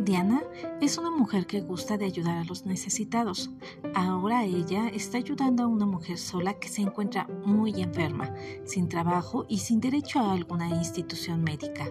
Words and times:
Diana 0.00 0.42
es 0.82 0.98
una 0.98 1.10
mujer 1.10 1.46
que 1.46 1.62
gusta 1.62 1.96
de 1.96 2.04
ayudar 2.04 2.36
a 2.36 2.44
los 2.44 2.66
necesitados. 2.66 3.50
Ahora 3.94 4.44
ella 4.44 4.88
está 4.88 5.16
ayudando 5.16 5.62
a 5.62 5.66
una 5.66 5.86
mujer 5.86 6.18
sola 6.18 6.52
que 6.54 6.68
se 6.68 6.82
encuentra 6.82 7.28
muy 7.46 7.80
enferma, 7.80 8.34
sin 8.64 8.90
trabajo 8.90 9.46
y 9.48 9.60
sin 9.60 9.80
derecho 9.80 10.20
a 10.20 10.32
alguna 10.34 10.68
institución 10.68 11.42
médica. 11.42 11.86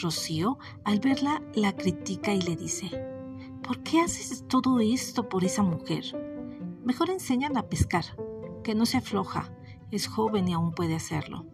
Rocío, 0.00 0.58
al 0.84 1.00
verla, 1.00 1.42
la 1.54 1.76
critica 1.76 2.32
y 2.32 2.40
le 2.40 2.56
dice, 2.56 2.90
¿por 3.62 3.82
qué 3.82 4.00
haces 4.00 4.46
todo 4.48 4.80
esto 4.80 5.28
por 5.28 5.44
esa 5.44 5.62
mujer? 5.62 6.04
Mejor 6.84 7.10
enséñala 7.10 7.60
a 7.60 7.68
pescar, 7.68 8.04
que 8.62 8.74
no 8.74 8.86
se 8.86 8.96
afloja, 8.96 9.52
es 9.90 10.06
joven 10.06 10.48
y 10.48 10.52
aún 10.52 10.72
puede 10.72 10.94
hacerlo. 10.94 11.46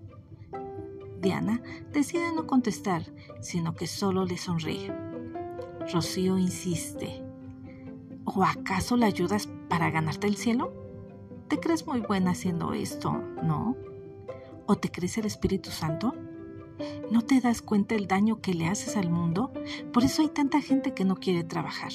Diana 1.21 1.63
decide 1.93 2.32
no 2.35 2.46
contestar, 2.46 3.03
sino 3.40 3.75
que 3.75 3.86
solo 3.86 4.25
le 4.25 4.36
sonríe. 4.36 4.93
Rocío 5.93 6.39
insiste. 6.39 7.22
¿O 8.25 8.43
acaso 8.43 8.96
la 8.96 9.07
ayudas 9.07 9.49
para 9.68 9.90
ganarte 9.90 10.26
el 10.26 10.36
cielo? 10.36 10.72
¿Te 11.49 11.61
crees 11.61 11.86
muy 11.86 12.00
buena 12.00 12.32
haciendo 12.32 12.72
esto, 12.72 13.12
no? 13.43 13.76
¿O 14.67 14.76
te 14.76 14.90
crees 14.90 15.17
el 15.18 15.26
Espíritu 15.26 15.71
Santo? 15.71 16.14
¿No 17.11 17.23
te 17.23 17.40
das 17.40 17.62
cuenta 17.62 17.95
el 17.95 18.09
daño 18.09 18.40
que 18.40 18.53
le 18.53 18.67
haces 18.67 18.96
al 18.96 19.11
mundo? 19.11 19.53
Por 19.93 20.04
eso 20.04 20.23
hay 20.23 20.29
tanta 20.29 20.61
gente 20.61 20.93
que 20.93 21.04
no 21.04 21.17
quiere 21.17 21.45
trabajar. 21.45 21.93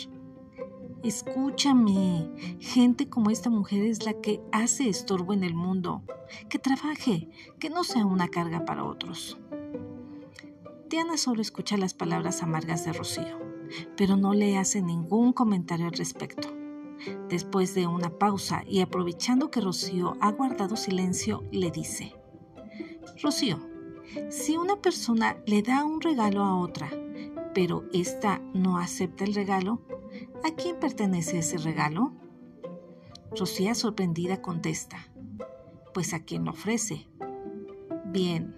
Escúchame, 1.04 2.30
gente 2.60 3.10
como 3.10 3.30
esta 3.30 3.50
mujer 3.50 3.84
es 3.84 4.06
la 4.06 4.14
que 4.14 4.42
hace 4.52 4.90
estorbo 4.90 5.34
en 5.34 5.44
el 5.44 5.54
mundo. 5.54 6.04
Que 6.50 6.60
trabaje, 6.60 7.30
que 7.60 7.70
no 7.70 7.84
sea 7.84 8.06
una 8.06 8.28
carga 8.28 8.66
para 8.66 8.86
otros. 8.86 9.38
Diana 10.90 11.18
solo 11.18 11.42
escucha 11.42 11.78
las 11.78 11.94
palabras 11.94 12.44
amargas 12.44 12.86
de 12.86 12.94
Rocío 12.94 13.52
pero 13.96 14.18
no 14.18 14.34
le 14.34 14.58
hace 14.58 14.82
ningún 14.82 15.34
comentario 15.34 15.88
al 15.88 15.94
respecto. 15.94 16.50
Después 17.30 17.74
de 17.74 17.88
una 17.88 18.18
pausa 18.18 18.64
y 18.68 18.82
aprovechando 18.82 19.50
que 19.50 19.62
Rocío 19.62 20.18
ha 20.22 20.32
guardado 20.32 20.76
silencio, 20.76 21.44
le 21.52 21.72
dice, 21.72 22.14
Rocío, 23.22 23.60
si 24.30 24.58
una 24.58 24.76
persona 24.76 25.38
le 25.48 25.62
da 25.64 25.84
un 25.84 26.02
regalo 26.02 26.44
a 26.44 26.58
otra, 26.58 26.90
pero 27.54 27.86
ésta 27.92 28.42
no 28.54 28.78
acepta 28.78 29.24
el 29.24 29.34
regalo, 29.34 29.82
¿a 30.44 30.56
quién 30.56 30.80
pertenece 30.80 31.40
ese 31.40 31.58
regalo? 31.58 32.14
Rocío 33.38 33.74
sorprendida 33.76 34.42
contesta, 34.42 34.98
pues 35.94 36.14
a 36.14 36.20
quien 36.20 36.46
lo 36.46 36.52
ofrece. 36.52 37.08
Bien, 38.06 38.56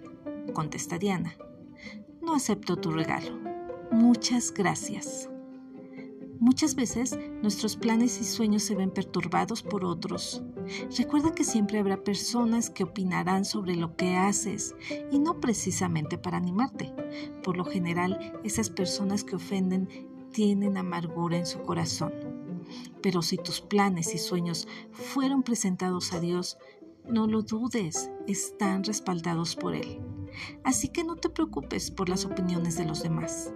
contesta 0.52 0.98
Diana, 0.98 1.36
no 2.20 2.34
acepto 2.34 2.76
tu 2.76 2.90
regalo. 2.90 3.38
Muchas 3.90 4.52
gracias. 4.52 5.28
Muchas 6.40 6.74
veces 6.74 7.18
nuestros 7.42 7.76
planes 7.76 8.20
y 8.20 8.24
sueños 8.24 8.64
se 8.64 8.74
ven 8.74 8.90
perturbados 8.90 9.62
por 9.62 9.84
otros. 9.84 10.42
Recuerda 10.98 11.34
que 11.34 11.44
siempre 11.44 11.78
habrá 11.78 12.02
personas 12.02 12.68
que 12.68 12.84
opinarán 12.84 13.44
sobre 13.44 13.76
lo 13.76 13.96
que 13.96 14.16
haces 14.16 14.74
y 15.10 15.20
no 15.20 15.40
precisamente 15.40 16.18
para 16.18 16.36
animarte. 16.36 16.92
Por 17.42 17.56
lo 17.56 17.64
general, 17.64 18.40
esas 18.42 18.68
personas 18.68 19.24
que 19.24 19.36
ofenden 19.36 19.88
tienen 20.34 20.76
amargura 20.76 21.38
en 21.38 21.46
su 21.46 21.62
corazón. 21.62 22.12
Pero 23.00 23.22
si 23.22 23.38
tus 23.38 23.60
planes 23.62 24.14
y 24.14 24.18
sueños 24.18 24.68
fueron 24.92 25.42
presentados 25.42 26.12
a 26.12 26.20
Dios, 26.20 26.58
no 27.08 27.26
lo 27.26 27.42
dudes, 27.42 28.10
están 28.26 28.82
respaldados 28.84 29.56
por 29.56 29.74
Él. 29.74 30.00
Así 30.64 30.88
que 30.88 31.04
no 31.04 31.16
te 31.16 31.30
preocupes 31.30 31.90
por 31.90 32.08
las 32.08 32.24
opiniones 32.24 32.76
de 32.76 32.84
los 32.84 33.02
demás. 33.02 33.52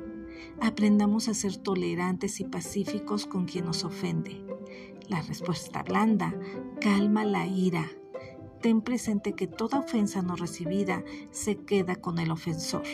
Aprendamos 0.61 1.29
a 1.29 1.35
ser 1.35 1.57
tolerantes 1.57 2.41
y 2.41 2.45
pacíficos 2.45 3.27
con 3.27 3.47
quien 3.47 3.65
nos 3.65 3.85
ofende. 3.85 4.45
La 5.09 5.21
respuesta 5.23 5.83
blanda 5.83 6.35
calma 6.81 7.25
la 7.25 7.47
ira. 7.47 7.91
Ten 8.63 8.83
presente 8.83 9.33
que 9.33 9.47
toda 9.49 9.81
ofensa 9.81 10.23
no 10.23 10.37
recibida 10.37 11.03
se 11.31 11.57
queda 11.57 11.97
con 11.97 12.19
el 12.19 12.31
ofensor. 12.31 12.85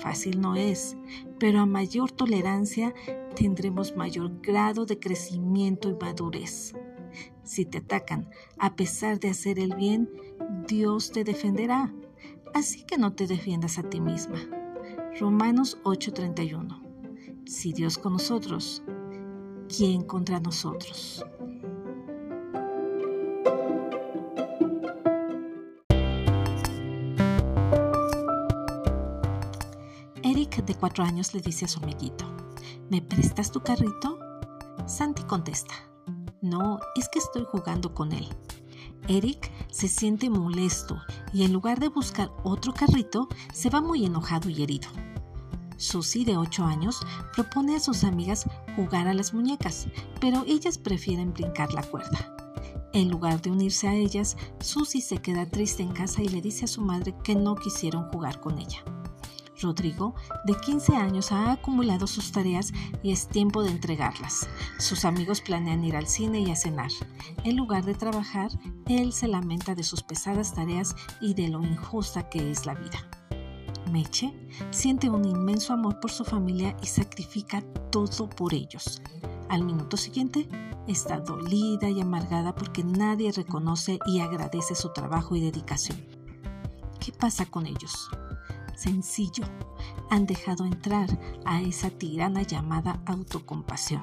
Fácil 0.00 0.40
no 0.40 0.54
es, 0.54 0.96
pero 1.38 1.60
a 1.60 1.66
mayor 1.66 2.10
tolerancia 2.12 2.94
tendremos 3.34 3.96
mayor 3.96 4.40
grado 4.40 4.86
de 4.86 4.98
crecimiento 4.98 5.88
y 5.88 5.94
madurez. 5.94 6.74
Si 7.42 7.64
te 7.64 7.78
atacan 7.78 8.28
a 8.58 8.76
pesar 8.76 9.18
de 9.18 9.30
hacer 9.30 9.58
el 9.58 9.74
bien, 9.74 10.10
Dios 10.68 11.10
te 11.10 11.24
defenderá. 11.24 11.92
Así 12.54 12.84
que 12.84 12.98
no 12.98 13.14
te 13.14 13.26
defiendas 13.26 13.78
a 13.78 13.82
ti 13.82 14.00
misma. 14.00 14.38
Romanos 15.18 15.78
8:31. 15.82 16.82
Si 17.46 17.72
Dios 17.72 17.98
con 17.98 18.12
nosotros, 18.12 18.82
¿quién 19.68 20.02
contra 20.02 20.40
nosotros? 20.40 21.24
De 30.66 30.74
cuatro 30.74 31.04
años, 31.04 31.34
le 31.34 31.40
dice 31.40 31.64
a 31.64 31.68
su 31.68 31.82
amiguito, 31.82 32.24
¿me 32.90 33.02
prestas 33.02 33.50
tu 33.50 33.60
carrito? 33.60 34.18
Santi 34.86 35.22
contesta, 35.22 35.74
no, 36.40 36.78
es 36.94 37.08
que 37.08 37.18
estoy 37.18 37.44
jugando 37.50 37.94
con 37.94 38.12
él. 38.12 38.28
Eric 39.08 39.50
se 39.70 39.88
siente 39.88 40.30
molesto 40.30 41.00
y 41.32 41.44
en 41.44 41.52
lugar 41.52 41.80
de 41.80 41.88
buscar 41.88 42.30
otro 42.44 42.72
carrito, 42.72 43.28
se 43.52 43.70
va 43.70 43.80
muy 43.80 44.04
enojado 44.04 44.48
y 44.48 44.62
herido. 44.62 44.88
Susie, 45.76 46.24
de 46.24 46.36
8 46.36 46.64
años, 46.64 47.00
propone 47.34 47.76
a 47.76 47.80
sus 47.80 48.04
amigas 48.04 48.46
jugar 48.76 49.06
a 49.08 49.14
las 49.14 49.32
muñecas, 49.32 49.86
pero 50.20 50.44
ellas 50.46 50.76
prefieren 50.76 51.32
brincar 51.32 51.72
la 51.72 51.82
cuerda. 51.82 52.36
En 52.92 53.10
lugar 53.10 53.40
de 53.42 53.50
unirse 53.50 53.86
a 53.86 53.94
ellas, 53.94 54.36
Susie 54.60 55.00
se 55.00 55.18
queda 55.18 55.46
triste 55.46 55.82
en 55.82 55.92
casa 55.92 56.22
y 56.22 56.28
le 56.28 56.40
dice 56.40 56.64
a 56.64 56.68
su 56.68 56.80
madre 56.80 57.14
que 57.22 57.34
no 57.34 57.54
quisieron 57.54 58.10
jugar 58.10 58.40
con 58.40 58.58
ella. 58.58 58.82
Rodrigo, 59.60 60.14
de 60.44 60.54
15 60.54 60.96
años, 60.96 61.32
ha 61.32 61.52
acumulado 61.52 62.06
sus 62.06 62.32
tareas 62.32 62.72
y 63.02 63.12
es 63.12 63.28
tiempo 63.28 63.62
de 63.62 63.70
entregarlas. 63.70 64.48
Sus 64.78 65.04
amigos 65.04 65.40
planean 65.40 65.84
ir 65.84 65.96
al 65.96 66.06
cine 66.06 66.40
y 66.40 66.50
a 66.50 66.56
cenar. 66.56 66.90
En 67.44 67.56
lugar 67.56 67.84
de 67.84 67.94
trabajar, 67.94 68.50
él 68.86 69.12
se 69.12 69.28
lamenta 69.28 69.74
de 69.74 69.82
sus 69.82 70.02
pesadas 70.02 70.54
tareas 70.54 70.94
y 71.20 71.34
de 71.34 71.48
lo 71.48 71.62
injusta 71.62 72.28
que 72.28 72.50
es 72.50 72.66
la 72.66 72.74
vida. 72.74 73.08
Meche 73.90 74.34
siente 74.70 75.08
un 75.08 75.24
inmenso 75.24 75.72
amor 75.72 75.98
por 76.00 76.10
su 76.10 76.24
familia 76.24 76.76
y 76.82 76.86
sacrifica 76.86 77.62
todo 77.90 78.28
por 78.28 78.54
ellos. 78.54 79.02
Al 79.48 79.64
minuto 79.64 79.96
siguiente, 79.96 80.48
está 80.86 81.20
dolida 81.20 81.88
y 81.88 82.00
amargada 82.00 82.54
porque 82.54 82.84
nadie 82.84 83.32
reconoce 83.32 83.98
y 84.06 84.20
agradece 84.20 84.74
su 84.74 84.92
trabajo 84.92 85.36
y 85.36 85.40
dedicación. 85.40 85.98
¿Qué 87.00 87.12
pasa 87.12 87.46
con 87.46 87.66
ellos? 87.66 88.10
Sencillo, 88.78 89.42
han 90.08 90.24
dejado 90.24 90.64
entrar 90.64 91.08
a 91.44 91.60
esa 91.60 91.90
tirana 91.90 92.42
llamada 92.42 93.02
autocompasión. 93.06 94.02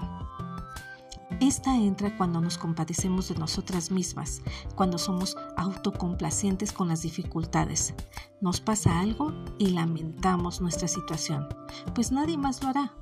Esta 1.39 1.77
entra 1.77 2.17
cuando 2.17 2.41
nos 2.41 2.57
compadecemos 2.57 3.29
de 3.29 3.35
nosotras 3.35 3.89
mismas, 3.89 4.41
cuando 4.75 4.97
somos 4.97 5.37
autocomplacientes 5.55 6.73
con 6.73 6.89
las 6.89 7.03
dificultades. 7.03 7.93
Nos 8.41 8.59
pasa 8.59 8.99
algo 8.99 9.31
y 9.57 9.67
lamentamos 9.67 10.59
nuestra 10.59 10.89
situación, 10.89 11.47
pues 11.93 12.11
nadie 12.11 12.37
más 12.37 12.61
lo 12.61 12.67
hará. 12.67 12.93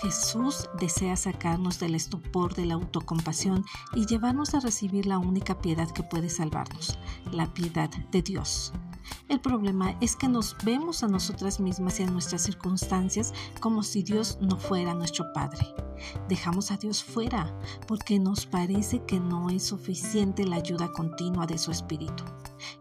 Jesús 0.00 0.70
desea 0.80 1.16
sacarnos 1.16 1.78
del 1.78 1.96
estupor 1.96 2.54
de 2.54 2.64
la 2.64 2.74
autocompasión 2.74 3.62
y 3.94 4.06
llevarnos 4.06 4.54
a 4.54 4.60
recibir 4.60 5.04
la 5.04 5.18
única 5.18 5.60
piedad 5.60 5.90
que 5.90 6.02
puede 6.02 6.30
salvarnos, 6.30 6.98
la 7.30 7.52
piedad 7.52 7.90
de 8.10 8.22
Dios. 8.22 8.72
El 9.28 9.40
problema 9.40 9.94
es 10.00 10.16
que 10.16 10.26
nos 10.26 10.56
vemos 10.64 11.02
a 11.02 11.08
nosotras 11.08 11.60
mismas 11.60 12.00
y 12.00 12.02
a 12.02 12.10
nuestras 12.10 12.42
circunstancias 12.42 13.34
como 13.60 13.82
si 13.82 14.02
Dios 14.02 14.38
no 14.40 14.56
fuera 14.56 14.94
nuestro 14.94 15.30
Padre. 15.34 15.66
Dejamos 16.28 16.70
a 16.70 16.78
Dios 16.78 17.04
fuera 17.04 17.54
porque 17.86 18.18
nos 18.18 18.46
parece 18.46 19.04
que 19.04 19.20
no 19.20 19.50
es 19.50 19.64
suficiente 19.64 20.46
la 20.46 20.56
ayuda 20.56 20.90
continua 20.92 21.46
de 21.46 21.58
su 21.58 21.70
Espíritu. 21.70 22.24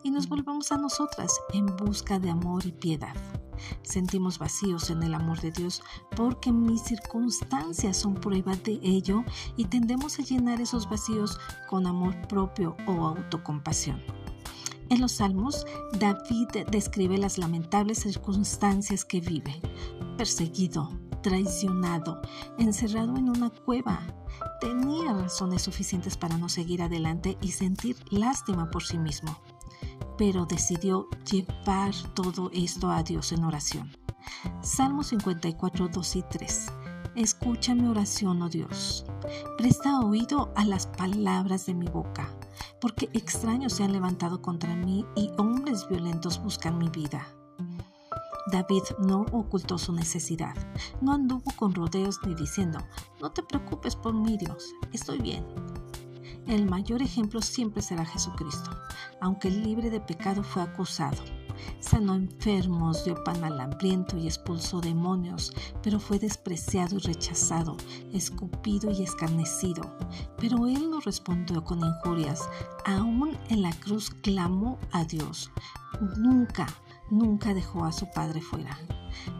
Y 0.03 0.09
nos 0.09 0.29
volvemos 0.29 0.71
a 0.71 0.77
nosotras 0.77 1.33
en 1.51 1.65
busca 1.75 2.17
de 2.17 2.29
amor 2.29 2.65
y 2.65 2.71
piedad. 2.71 3.13
Sentimos 3.81 4.39
vacíos 4.39 4.89
en 4.89 5.03
el 5.03 5.15
amor 5.15 5.41
de 5.41 5.51
Dios 5.51 5.81
porque 6.15 6.53
mis 6.53 6.81
circunstancias 6.81 7.97
son 7.97 8.13
prueba 8.13 8.55
de 8.55 8.79
ello 8.83 9.25
y 9.57 9.65
tendemos 9.65 10.17
a 10.19 10.23
llenar 10.23 10.61
esos 10.61 10.89
vacíos 10.89 11.37
con 11.69 11.87
amor 11.87 12.15
propio 12.29 12.77
o 12.87 13.05
autocompasión. 13.05 14.16
En 14.89 15.01
los 15.01 15.13
Salmos, 15.13 15.65
David 15.99 16.65
describe 16.71 17.17
las 17.17 17.37
lamentables 17.37 17.99
circunstancias 17.99 19.03
que 19.03 19.19
vive, 19.19 19.61
perseguido, 20.17 20.89
traicionado, 21.21 22.21
encerrado 22.57 23.17
en 23.17 23.29
una 23.29 23.49
cueva. 23.49 23.99
Tenía 24.61 25.13
razones 25.13 25.63
suficientes 25.63 26.15
para 26.15 26.37
no 26.37 26.47
seguir 26.47 26.81
adelante 26.81 27.37
y 27.41 27.51
sentir 27.51 27.97
lástima 28.11 28.69
por 28.69 28.83
sí 28.83 28.97
mismo. 28.97 29.37
pero 30.17 30.45
decidió 30.47 31.07
llevar 31.31 31.93
todo 32.15 32.49
esto 32.51 32.89
a 32.89 33.03
Dios 33.03 33.31
en 33.31 33.43
oración. 33.43 33.91
Salmo 34.61 35.03
54, 35.03 35.89
2 35.89 36.15
y 36.15 36.23
3. 36.23 36.65
Escucha 37.17 37.73
mi 37.73 37.87
oración, 37.87 38.43
oh 38.43 38.47
Dios. 38.47 39.03
Presta 39.57 40.01
oído 40.01 40.53
a 40.55 40.63
las 40.63 40.85
palabras 40.85 41.65
de 41.65 41.73
mi 41.73 41.87
boca, 41.87 42.29
porque 42.79 43.09
extraños 43.11 43.73
se 43.73 43.83
han 43.83 43.91
levantado 43.91 44.39
contra 44.39 44.75
mí 44.75 45.03
y 45.15 45.31
hombres 45.39 45.89
violentos 45.89 46.39
buscan 46.43 46.77
mi 46.77 46.89
vida. 46.89 47.27
David 48.51 48.83
no 48.99 49.25
ocultó 49.31 49.79
su 49.79 49.93
necesidad, 49.93 50.53
no 51.01 51.13
anduvo 51.13 51.51
con 51.55 51.73
rodeos 51.73 52.19
ni 52.23 52.35
diciendo, 52.35 52.77
no 53.19 53.31
te 53.31 53.41
preocupes 53.41 53.95
por 53.95 54.13
mí 54.13 54.37
Dios, 54.37 54.75
estoy 54.93 55.17
bien. 55.17 55.43
El 56.45 56.69
mayor 56.69 57.01
ejemplo 57.01 57.41
siempre 57.41 57.81
será 57.81 58.05
Jesucristo, 58.05 58.69
aunque 59.21 59.49
libre 59.49 59.89
de 59.89 60.01
pecado 60.01 60.43
fue 60.43 60.61
acusado 60.61 61.17
sanó 61.79 62.15
enfermos, 62.15 63.05
dio 63.05 63.23
pan 63.23 63.43
al 63.43 63.59
hambriento 63.59 64.17
y 64.17 64.27
expulsó 64.27 64.81
demonios, 64.81 65.53
pero 65.83 65.99
fue 65.99 66.19
despreciado 66.19 66.97
y 66.97 66.99
rechazado, 66.99 67.77
escupido 68.13 68.91
y 68.91 69.03
escarnecido. 69.03 69.97
Pero 70.37 70.67
él 70.67 70.89
no 70.89 70.99
respondió 70.99 71.63
con 71.63 71.79
injurias, 71.79 72.47
aún 72.85 73.37
en 73.49 73.61
la 73.61 73.71
cruz 73.71 74.09
clamó 74.21 74.77
a 74.91 75.03
Dios. 75.05 75.51
Nunca, 76.17 76.67
nunca 77.09 77.53
dejó 77.53 77.85
a 77.85 77.91
su 77.91 78.09
Padre 78.11 78.41
fuera. 78.41 78.77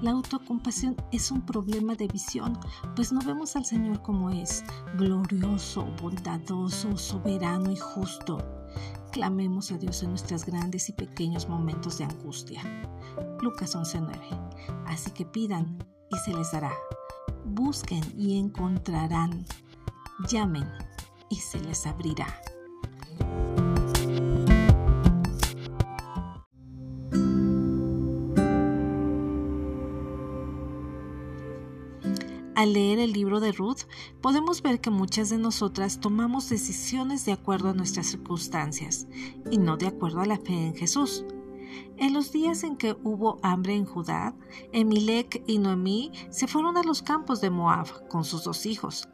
La 0.01 0.11
autocompasión 0.11 0.95
es 1.11 1.31
un 1.31 1.45
problema 1.45 1.95
de 1.95 2.07
visión, 2.07 2.57
pues 2.95 3.11
no 3.11 3.21
vemos 3.21 3.55
al 3.55 3.65
Señor 3.65 4.01
como 4.01 4.29
es, 4.29 4.63
glorioso, 4.97 5.85
bondadoso, 6.01 6.97
soberano 6.97 7.71
y 7.71 7.77
justo. 7.77 8.56
Clamemos 9.17 9.71
a 9.71 9.79
Dios 9.79 10.03
en 10.03 10.11
nuestros 10.11 10.45
grandes 10.45 10.89
y 10.89 10.93
pequeños 10.93 11.49
momentos 11.49 11.97
de 11.97 12.03
angustia. 12.03 12.61
Lucas 13.41 13.75
11:9. 13.75 14.13
Así 14.85 15.09
que 15.09 15.25
pidan 15.25 15.83
y 16.11 16.17
se 16.17 16.35
les 16.35 16.51
dará. 16.51 16.71
Busquen 17.43 18.03
y 18.15 18.37
encontrarán. 18.37 19.43
Llamen 20.29 20.71
y 21.31 21.37
se 21.37 21.59
les 21.61 21.87
abrirá. 21.87 22.27
Al 32.57 32.73
leer 32.73 32.97
el 32.97 33.13
libro 33.13 33.39
de 33.39 33.51
Ruth, 33.51 33.81
podemos 34.19 34.63
ver 34.63 34.81
que 34.81 34.89
muchas 34.89 35.29
de 35.29 35.37
nosotras 35.37 35.99
tomamos 35.99 36.49
decisiones 36.49 37.23
de 37.23 37.31
acuerdo 37.31 37.69
a 37.69 37.73
nuestras 37.75 38.07
circunstancias 38.07 39.05
y 39.51 39.59
no 39.59 39.77
de 39.77 39.85
acuerdo 39.85 40.21
a 40.21 40.25
la 40.25 40.39
fe 40.39 40.53
en 40.53 40.75
Jesús. 40.75 41.23
En 41.97 42.15
los 42.15 42.31
días 42.31 42.63
en 42.63 42.75
que 42.75 42.97
hubo 43.03 43.37
hambre 43.43 43.75
en 43.75 43.85
Judá, 43.85 44.33
Emilec 44.71 45.43
y 45.45 45.59
Noemí 45.59 46.11
se 46.31 46.47
fueron 46.47 46.77
a 46.77 46.83
los 46.83 47.03
campos 47.03 47.41
de 47.41 47.51
Moab 47.51 48.07
con 48.07 48.25
sus 48.25 48.45
dos 48.45 48.65
hijos. 48.65 49.07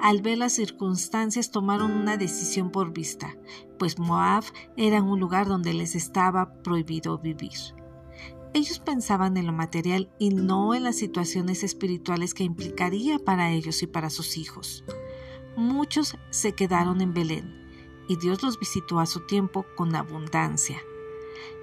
Al 0.00 0.20
ver 0.20 0.38
las 0.38 0.54
circunstancias 0.54 1.52
tomaron 1.52 1.92
una 1.92 2.16
decisión 2.16 2.72
por 2.72 2.92
vista, 2.92 3.36
pues 3.78 4.00
Moab 4.00 4.42
era 4.76 5.00
un 5.04 5.20
lugar 5.20 5.46
donde 5.46 5.72
les 5.72 5.94
estaba 5.94 6.52
prohibido 6.64 7.16
vivir. 7.18 7.77
Ellos 8.54 8.78
pensaban 8.78 9.36
en 9.36 9.46
lo 9.46 9.52
material 9.52 10.10
y 10.18 10.30
no 10.30 10.74
en 10.74 10.84
las 10.84 10.96
situaciones 10.96 11.62
espirituales 11.62 12.34
que 12.34 12.44
implicaría 12.44 13.18
para 13.18 13.50
ellos 13.50 13.82
y 13.82 13.86
para 13.86 14.10
sus 14.10 14.36
hijos. 14.36 14.84
Muchos 15.56 16.16
se 16.30 16.52
quedaron 16.52 17.00
en 17.00 17.12
Belén 17.12 17.66
y 18.08 18.16
Dios 18.16 18.42
los 18.42 18.58
visitó 18.58 19.00
a 19.00 19.06
su 19.06 19.26
tiempo 19.26 19.66
con 19.76 19.94
abundancia. 19.94 20.78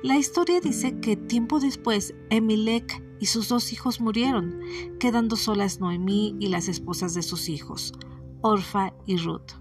La 0.04 0.18
historia 0.18 0.62
dice 0.62 1.00
que 1.00 1.18
tiempo 1.18 1.60
después 1.60 2.14
Emilec 2.30 3.04
y 3.20 3.26
sus 3.26 3.50
dos 3.50 3.74
hijos 3.74 4.00
murieron, 4.00 4.60
quedando 5.00 5.36
solas 5.36 5.80
Noemí 5.80 6.36
y 6.40 6.50
las 6.50 6.68
esposas 6.68 7.14
de 7.14 7.24
sus 7.24 7.50
hijos, 7.50 7.94
Orfa 8.42 8.94
y 9.06 9.18
Ruth. 9.18 9.54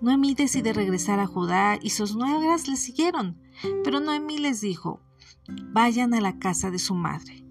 Noemí 0.00 0.34
decide 0.34 0.72
regresar 0.72 1.20
a 1.20 1.26
Judá 1.26 1.78
y 1.80 1.90
sus 1.90 2.16
nuevas 2.16 2.66
le 2.66 2.76
siguieron, 2.76 3.40
pero 3.84 4.00
Noemí 4.00 4.38
les 4.38 4.60
dijo, 4.60 5.00
vayan 5.48 6.14
a 6.14 6.20
la 6.20 6.38
casa 6.38 6.70
de 6.70 6.78
su 6.78 6.94
madre. 6.94 7.44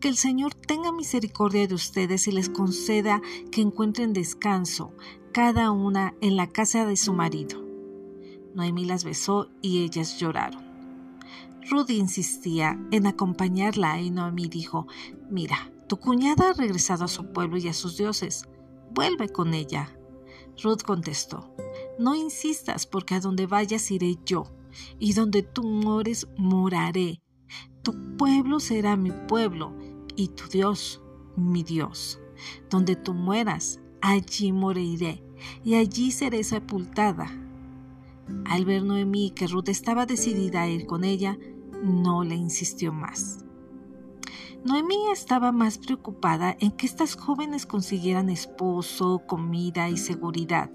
Que 0.00 0.08
el 0.08 0.16
Señor 0.16 0.54
tenga 0.54 0.92
misericordia 0.92 1.66
de 1.66 1.74
ustedes 1.74 2.26
y 2.28 2.32
les 2.32 2.48
conceda 2.48 3.20
que 3.50 3.60
encuentren 3.60 4.12
descanso, 4.12 4.92
cada 5.32 5.70
una 5.70 6.14
en 6.20 6.36
la 6.36 6.46
casa 6.46 6.86
de 6.86 6.96
su 6.96 7.12
marido. 7.12 7.62
Noemí 8.54 8.86
las 8.86 9.04
besó 9.04 9.50
y 9.60 9.82
ellas 9.82 10.18
lloraron. 10.18 10.64
Rudy 11.68 11.96
insistía 11.98 12.80
en 12.90 13.06
acompañarla 13.06 14.00
y 14.00 14.10
Noemí 14.10 14.48
dijo, 14.48 14.86
mira, 15.28 15.70
tu 15.88 15.98
cuñada 15.98 16.50
ha 16.50 16.52
regresado 16.52 17.04
a 17.04 17.08
su 17.08 17.32
pueblo 17.32 17.58
y 17.58 17.68
a 17.68 17.74
sus 17.74 17.96
dioses, 17.96 18.48
vuelve 18.92 19.28
con 19.28 19.52
ella. 19.52 19.96
Ruth 20.62 20.82
contestó, 20.82 21.54
no 21.98 22.14
insistas 22.14 22.86
porque 22.86 23.14
a 23.14 23.20
donde 23.20 23.46
vayas 23.46 23.90
iré 23.90 24.16
yo, 24.24 24.44
y 24.98 25.12
donde 25.12 25.42
tú 25.42 25.64
mores 25.64 26.28
moraré. 26.36 27.20
Tu 27.86 27.94
pueblo 28.16 28.58
será 28.58 28.96
mi 28.96 29.12
pueblo 29.12 29.72
y 30.16 30.26
tu 30.26 30.48
Dios 30.48 31.00
mi 31.36 31.62
Dios. 31.62 32.18
Donde 32.68 32.96
tú 32.96 33.14
mueras, 33.14 33.78
allí 34.00 34.50
moriré 34.50 35.22
y 35.62 35.74
allí 35.74 36.10
seré 36.10 36.42
sepultada. 36.42 37.30
Al 38.44 38.64
ver 38.64 38.82
Noemí 38.82 39.30
que 39.30 39.46
Ruth 39.46 39.68
estaba 39.68 40.04
decidida 40.04 40.62
a 40.62 40.68
ir 40.68 40.86
con 40.86 41.04
ella, 41.04 41.38
no 41.80 42.24
le 42.24 42.34
insistió 42.34 42.92
más. 42.92 43.44
Noemí 44.64 45.08
estaba 45.12 45.52
más 45.52 45.78
preocupada 45.78 46.56
en 46.58 46.72
que 46.72 46.86
estas 46.86 47.14
jóvenes 47.14 47.66
consiguieran 47.66 48.30
esposo, 48.30 49.22
comida 49.28 49.90
y 49.90 49.96
seguridad. 49.96 50.72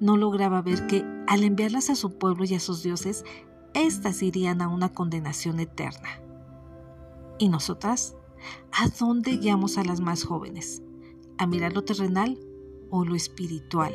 No 0.00 0.16
lograba 0.16 0.62
ver 0.62 0.86
que, 0.86 1.04
al 1.26 1.44
enviarlas 1.44 1.90
a 1.90 1.94
su 1.94 2.16
pueblo 2.16 2.46
y 2.46 2.54
a 2.54 2.60
sus 2.60 2.82
dioses, 2.82 3.26
éstas 3.74 4.22
irían 4.22 4.62
a 4.62 4.68
una 4.68 4.94
condenación 4.94 5.60
eterna. 5.60 6.22
¿Y 7.38 7.48
nosotras? 7.48 8.16
¿A 8.72 8.88
dónde 8.88 9.36
guiamos 9.36 9.78
a 9.78 9.84
las 9.84 10.00
más 10.00 10.24
jóvenes? 10.24 10.82
¿A 11.38 11.46
mirar 11.46 11.72
lo 11.72 11.84
terrenal 11.84 12.38
o 12.90 13.04
lo 13.04 13.14
espiritual? 13.14 13.94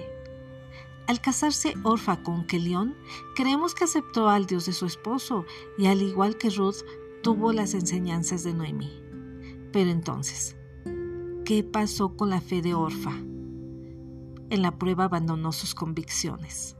Al 1.08 1.20
casarse 1.20 1.74
Orfa 1.84 2.24
con 2.24 2.46
Kelión, 2.48 2.96
creemos 3.36 3.76
que 3.76 3.84
aceptó 3.84 4.30
al 4.30 4.46
Dios 4.46 4.66
de 4.66 4.74
su 4.74 4.86
esposo 4.86 5.46
y 5.78 5.88
al 5.88 6.02
igual 6.02 6.38
que 6.38 6.50
Ruth, 6.50 6.78
tuvo 7.22 7.52
las 7.52 7.74
enseñanzas 7.74 8.44
de 8.44 8.54
Noemí. 8.54 8.92
Pero 9.74 9.90
entonces, 9.90 10.56
¿qué 11.44 11.64
pasó 11.64 12.16
con 12.16 12.30
la 12.30 12.40
fe 12.40 12.62
de 12.62 12.74
Orfa? 12.74 13.14
En 14.50 14.62
la 14.62 14.78
prueba 14.78 15.06
abandonó 15.06 15.52
sus 15.52 15.76
convicciones, 15.76 16.78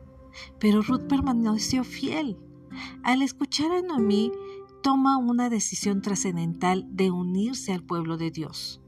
pero 0.60 0.82
Ruth 0.82 1.08
permaneció 1.08 1.84
fiel. 1.84 2.38
Al 3.04 3.22
escuchar 3.22 3.72
a 3.72 3.82
Noemí, 3.82 4.32
toma 4.84 5.18
una 5.18 5.50
decisión 5.50 6.02
trascendental 6.02 6.86
de 6.90 7.10
unirse 7.10 7.72
al 7.72 7.84
pueblo 7.84 8.18
de 8.18 8.32
Dios. 8.32 8.82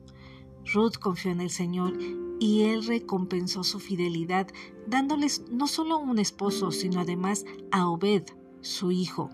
Ruth 0.73 0.97
confió 0.99 1.31
en 1.31 1.39
el 1.39 1.49
Señor 1.49 1.97
y 2.39 2.63
Él 2.63 2.85
recompensó 2.85 3.63
su 3.63 3.79
fidelidad 3.79 4.47
dándoles 4.87 5.45
no 5.49 5.67
solo 5.67 5.97
un 5.97 6.19
esposo, 6.19 6.71
sino 6.71 6.99
además 6.99 7.45
a 7.71 7.87
Obed, 7.87 8.23
su 8.59 8.91
hijo, 8.91 9.29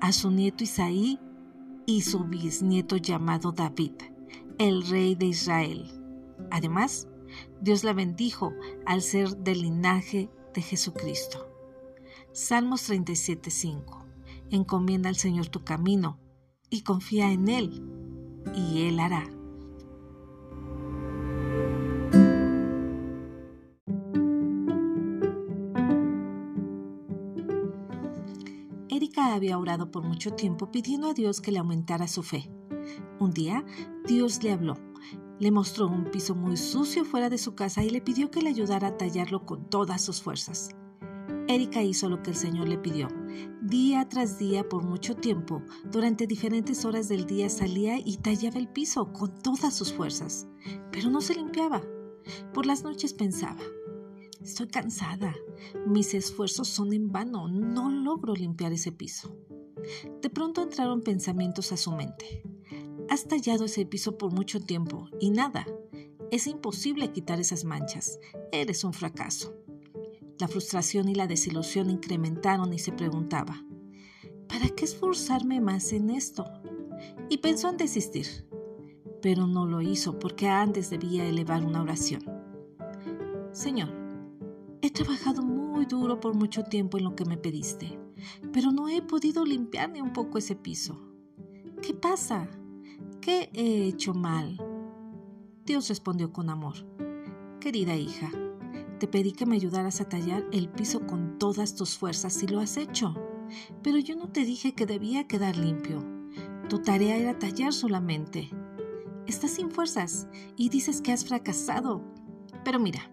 a 0.00 0.12
su 0.12 0.30
nieto 0.30 0.62
Isaí 0.62 1.18
y 1.86 2.02
su 2.02 2.20
bisnieto 2.24 2.96
llamado 2.96 3.50
David, 3.50 3.94
el 4.58 4.86
rey 4.86 5.16
de 5.16 5.26
Israel. 5.26 5.90
Además, 6.52 7.08
Dios 7.60 7.82
la 7.82 7.94
bendijo 7.94 8.52
al 8.86 9.02
ser 9.02 9.36
del 9.38 9.62
linaje 9.62 10.30
de 10.54 10.62
Jesucristo. 10.62 11.48
Salmos 12.32 12.88
37:5 12.88 13.99
encomienda 14.50 15.08
al 15.08 15.16
Señor 15.16 15.48
tu 15.48 15.64
camino 15.64 16.18
y 16.70 16.82
confía 16.82 17.32
en 17.32 17.48
Él, 17.48 17.82
y 18.54 18.82
Él 18.82 19.00
hará. 19.00 19.28
Erika 28.88 29.34
había 29.34 29.58
orado 29.58 29.90
por 29.90 30.02
mucho 30.04 30.32
tiempo 30.34 30.70
pidiendo 30.70 31.08
a 31.08 31.14
Dios 31.14 31.40
que 31.40 31.52
le 31.52 31.58
aumentara 31.58 32.06
su 32.08 32.22
fe. 32.22 32.50
Un 33.18 33.32
día, 33.32 33.64
Dios 34.06 34.42
le 34.42 34.52
habló, 34.52 34.76
le 35.38 35.50
mostró 35.50 35.86
un 35.86 36.04
piso 36.10 36.34
muy 36.34 36.56
sucio 36.56 37.04
fuera 37.04 37.30
de 37.30 37.38
su 37.38 37.54
casa 37.54 37.82
y 37.82 37.90
le 37.90 38.00
pidió 38.00 38.30
que 38.30 38.42
le 38.42 38.50
ayudara 38.50 38.88
a 38.88 38.96
tallarlo 38.96 39.46
con 39.46 39.68
todas 39.70 40.02
sus 40.02 40.20
fuerzas. 40.20 40.70
Erika 41.50 41.82
hizo 41.82 42.08
lo 42.08 42.22
que 42.22 42.30
el 42.30 42.36
Señor 42.36 42.68
le 42.68 42.78
pidió. 42.78 43.08
Día 43.60 44.08
tras 44.08 44.38
día, 44.38 44.68
por 44.68 44.84
mucho 44.84 45.16
tiempo, 45.16 45.62
durante 45.90 46.28
diferentes 46.28 46.84
horas 46.84 47.08
del 47.08 47.26
día 47.26 47.48
salía 47.48 47.98
y 47.98 48.18
tallaba 48.18 48.60
el 48.60 48.68
piso 48.68 49.12
con 49.12 49.36
todas 49.42 49.74
sus 49.74 49.92
fuerzas, 49.92 50.46
pero 50.92 51.10
no 51.10 51.20
se 51.20 51.34
limpiaba. 51.34 51.82
Por 52.54 52.66
las 52.66 52.84
noches 52.84 53.14
pensaba, 53.14 53.60
estoy 54.40 54.68
cansada, 54.68 55.34
mis 55.88 56.14
esfuerzos 56.14 56.68
son 56.68 56.92
en 56.92 57.10
vano, 57.10 57.48
no 57.48 57.90
logro 57.90 58.32
limpiar 58.34 58.72
ese 58.72 58.92
piso. 58.92 59.36
De 60.22 60.30
pronto 60.30 60.62
entraron 60.62 61.02
pensamientos 61.02 61.72
a 61.72 61.76
su 61.76 61.90
mente. 61.90 62.44
Has 63.08 63.26
tallado 63.26 63.64
ese 63.64 63.84
piso 63.86 64.16
por 64.16 64.32
mucho 64.32 64.60
tiempo 64.60 65.08
y 65.18 65.30
nada. 65.30 65.66
Es 66.30 66.46
imposible 66.46 67.10
quitar 67.10 67.40
esas 67.40 67.64
manchas. 67.64 68.20
Eres 68.52 68.84
un 68.84 68.92
fracaso. 68.92 69.52
La 70.40 70.48
frustración 70.48 71.10
y 71.10 71.14
la 71.14 71.26
desilusión 71.26 71.90
incrementaron 71.90 72.72
y 72.72 72.78
se 72.78 72.92
preguntaba, 72.92 73.62
¿para 74.48 74.70
qué 74.70 74.86
esforzarme 74.86 75.60
más 75.60 75.92
en 75.92 76.08
esto? 76.08 76.46
Y 77.28 77.38
pensó 77.38 77.68
en 77.68 77.76
desistir, 77.76 78.26
pero 79.20 79.46
no 79.46 79.66
lo 79.66 79.82
hizo 79.82 80.18
porque 80.18 80.48
antes 80.48 80.88
debía 80.88 81.26
elevar 81.26 81.62
una 81.62 81.82
oración. 81.82 82.22
Señor, 83.52 83.90
he 84.80 84.90
trabajado 84.90 85.42
muy 85.42 85.84
duro 85.84 86.20
por 86.20 86.34
mucho 86.34 86.64
tiempo 86.64 86.96
en 86.96 87.04
lo 87.04 87.14
que 87.14 87.26
me 87.26 87.36
pediste, 87.36 87.98
pero 88.50 88.72
no 88.72 88.88
he 88.88 89.02
podido 89.02 89.44
limpiar 89.44 89.90
ni 89.90 90.00
un 90.00 90.14
poco 90.14 90.38
ese 90.38 90.56
piso. 90.56 90.98
¿Qué 91.82 91.92
pasa? 91.92 92.48
¿Qué 93.20 93.50
he 93.52 93.88
hecho 93.88 94.14
mal? 94.14 94.56
Dios 95.66 95.90
respondió 95.90 96.32
con 96.32 96.48
amor. 96.48 96.76
Querida 97.60 97.94
hija, 97.94 98.30
te 99.00 99.08
pedí 99.08 99.32
que 99.32 99.46
me 99.46 99.56
ayudaras 99.56 100.00
a 100.00 100.08
tallar 100.08 100.44
el 100.52 100.68
piso 100.68 101.06
con 101.06 101.38
todas 101.38 101.74
tus 101.74 101.96
fuerzas 101.96 102.40
y 102.42 102.46
lo 102.46 102.60
has 102.60 102.76
hecho. 102.76 103.14
Pero 103.82 103.98
yo 103.98 104.14
no 104.14 104.28
te 104.28 104.44
dije 104.44 104.74
que 104.74 104.86
debía 104.86 105.26
quedar 105.26 105.56
limpio. 105.56 106.04
Tu 106.68 106.82
tarea 106.82 107.16
era 107.16 107.38
tallar 107.38 107.72
solamente. 107.72 108.50
Estás 109.26 109.52
sin 109.52 109.70
fuerzas 109.70 110.28
y 110.54 110.68
dices 110.68 111.00
que 111.00 111.12
has 111.12 111.24
fracasado. 111.24 112.04
Pero 112.62 112.78
mira, 112.78 113.10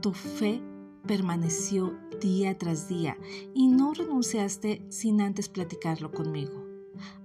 tu 0.00 0.12
fe 0.12 0.62
permaneció 1.04 1.98
día 2.20 2.56
tras 2.56 2.88
día 2.88 3.18
y 3.52 3.66
no 3.66 3.92
renunciaste 3.92 4.86
sin 4.90 5.20
antes 5.20 5.48
platicarlo 5.48 6.12
conmigo. 6.12 6.64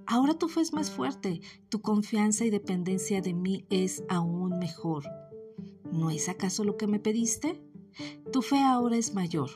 Ahora 0.08 0.34
tu 0.34 0.48
fe 0.48 0.62
es 0.62 0.74
más 0.74 0.90
fuerte, 0.90 1.40
tu 1.70 1.82
confianza 1.82 2.46
y 2.46 2.50
dependencia 2.50 3.22
de 3.22 3.34
mí 3.34 3.66
es 3.70 4.04
aún 4.10 4.58
mejor. 4.58 5.04
¿No 5.92 6.10
es 6.10 6.30
acaso 6.30 6.64
lo 6.64 6.78
que 6.78 6.88
me 6.88 7.00
pediste? 7.00 7.65
Tu 8.32 8.42
fe 8.42 8.60
ahora 8.60 8.98
es 8.98 9.14
mayor. 9.14 9.50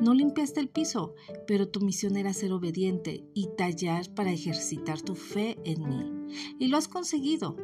No 0.00 0.14
limpiaste 0.14 0.60
el 0.60 0.68
piso, 0.68 1.14
pero 1.46 1.68
tu 1.68 1.80
misión 1.80 2.16
era 2.16 2.32
ser 2.32 2.52
obediente 2.52 3.24
y 3.34 3.48
tallar 3.56 4.12
para 4.14 4.32
ejercitar 4.32 5.02
tu 5.02 5.14
fe 5.14 5.58
en 5.64 5.88
mí. 5.88 6.34
Y 6.58 6.68
lo 6.68 6.76
has 6.76 6.88
conseguido. 6.88 7.56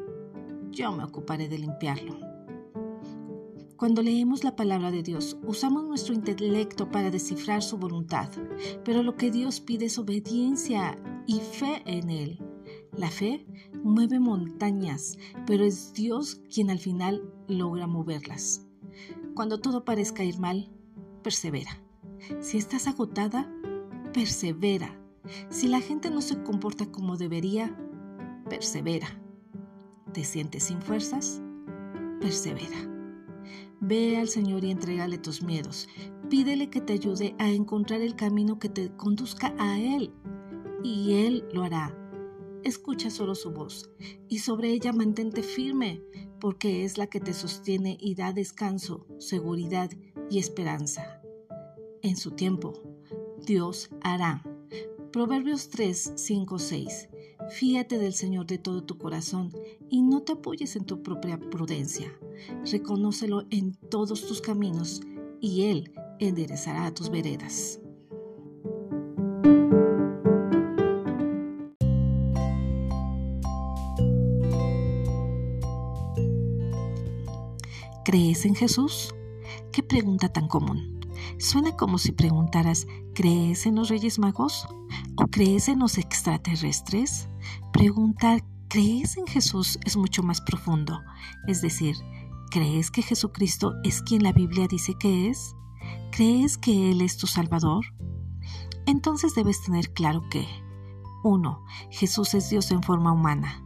Yo 0.70 0.92
me 0.92 1.04
ocuparé 1.04 1.48
de 1.48 1.58
limpiarlo. 1.58 2.18
Cuando 3.76 4.00
leemos 4.00 4.44
la 4.44 4.54
palabra 4.54 4.92
de 4.92 5.02
Dios, 5.02 5.36
usamos 5.44 5.84
nuestro 5.84 6.14
intelecto 6.14 6.90
para 6.90 7.10
descifrar 7.10 7.62
su 7.62 7.78
voluntad, 7.78 8.30
pero 8.84 9.02
lo 9.02 9.16
que 9.16 9.32
Dios 9.32 9.60
pide 9.60 9.86
es 9.86 9.98
obediencia 9.98 10.96
y 11.26 11.40
fe 11.40 11.82
en 11.84 12.08
Él. 12.08 12.38
La 12.96 13.10
fe 13.10 13.44
mueve 13.82 14.20
montañas, 14.20 15.18
pero 15.46 15.64
es 15.64 15.92
Dios 15.94 16.40
quien 16.54 16.70
al 16.70 16.78
final 16.78 17.28
logra 17.48 17.88
moverlas. 17.88 18.64
Cuando 19.34 19.60
todo 19.60 19.84
parezca 19.84 20.24
ir 20.24 20.38
mal, 20.38 20.70
persevera. 21.22 21.80
Si 22.40 22.58
estás 22.58 22.86
agotada, 22.86 23.50
persevera. 24.12 24.98
Si 25.48 25.68
la 25.68 25.80
gente 25.80 26.10
no 26.10 26.20
se 26.20 26.42
comporta 26.42 26.86
como 26.86 27.16
debería, 27.16 27.76
persevera. 28.48 29.08
¿Te 30.12 30.24
sientes 30.24 30.64
sin 30.64 30.82
fuerzas? 30.82 31.40
Persevera. 32.20 32.76
Ve 33.80 34.18
al 34.18 34.28
Señor 34.28 34.64
y 34.64 34.70
entrégale 34.70 35.18
tus 35.18 35.42
miedos. 35.42 35.88
Pídele 36.28 36.68
que 36.68 36.80
te 36.80 36.92
ayude 36.92 37.34
a 37.38 37.48
encontrar 37.48 38.00
el 38.02 38.14
camino 38.14 38.58
que 38.58 38.68
te 38.68 38.94
conduzca 38.96 39.54
a 39.58 39.78
Él. 39.78 40.12
Y 40.84 41.14
Él 41.26 41.44
lo 41.52 41.62
hará. 41.62 42.01
Escucha 42.64 43.10
solo 43.10 43.34
su 43.34 43.50
voz 43.50 43.90
y 44.28 44.38
sobre 44.38 44.70
ella 44.70 44.92
mantente 44.92 45.42
firme, 45.42 46.02
porque 46.40 46.84
es 46.84 46.96
la 46.96 47.08
que 47.08 47.20
te 47.20 47.34
sostiene 47.34 47.96
y 48.00 48.14
da 48.14 48.32
descanso, 48.32 49.06
seguridad 49.18 49.90
y 50.30 50.38
esperanza. 50.38 51.20
En 52.02 52.16
su 52.16 52.32
tiempo, 52.32 52.74
Dios 53.44 53.90
hará. 54.00 54.44
Proverbios 55.12 55.68
3, 55.68 56.12
5, 56.16 56.58
6. 56.58 57.08
Fíate 57.50 57.98
del 57.98 58.14
Señor 58.14 58.46
de 58.46 58.58
todo 58.58 58.84
tu 58.84 58.96
corazón 58.96 59.52
y 59.90 60.02
no 60.02 60.22
te 60.22 60.32
apoyes 60.32 60.76
en 60.76 60.84
tu 60.84 61.02
propia 61.02 61.38
prudencia. 61.38 62.16
Reconócelo 62.70 63.44
en 63.50 63.74
todos 63.74 64.26
tus 64.26 64.40
caminos 64.40 65.02
y 65.40 65.64
Él 65.64 65.92
enderezará 66.18 66.94
tus 66.94 67.10
veredas. 67.10 67.81
¿Crees 78.04 78.46
en 78.46 78.56
Jesús? 78.56 79.14
Qué 79.70 79.84
pregunta 79.84 80.28
tan 80.28 80.48
común. 80.48 81.00
Suena 81.38 81.76
como 81.76 81.98
si 81.98 82.10
preguntaras, 82.10 82.88
¿crees 83.14 83.64
en 83.64 83.76
los 83.76 83.90
Reyes 83.90 84.18
Magos? 84.18 84.66
¿O 85.16 85.26
crees 85.28 85.68
en 85.68 85.78
los 85.78 85.98
extraterrestres? 85.98 87.28
Preguntar, 87.72 88.42
¿crees 88.68 89.16
en 89.16 89.26
Jesús? 89.28 89.78
es 89.84 89.96
mucho 89.96 90.24
más 90.24 90.40
profundo. 90.40 91.00
Es 91.46 91.62
decir, 91.62 91.94
¿crees 92.50 92.90
que 92.90 93.02
Jesucristo 93.02 93.74
es 93.84 94.02
quien 94.02 94.24
la 94.24 94.32
Biblia 94.32 94.66
dice 94.66 94.94
que 94.98 95.28
es? 95.28 95.54
¿Crees 96.10 96.58
que 96.58 96.90
Él 96.90 97.02
es 97.02 97.16
tu 97.18 97.28
Salvador? 97.28 97.84
Entonces 98.86 99.36
debes 99.36 99.62
tener 99.62 99.92
claro 99.92 100.28
que 100.28 100.44
1. 101.22 101.64
Jesús 101.90 102.34
es 102.34 102.50
Dios 102.50 102.72
en 102.72 102.82
forma 102.82 103.12
humana. 103.12 103.62